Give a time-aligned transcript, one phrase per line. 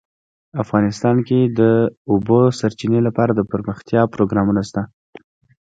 [0.63, 1.61] افغانستان کې د د
[2.11, 4.81] اوبو سرچینې لپاره دپرمختیا پروګرامونه شته.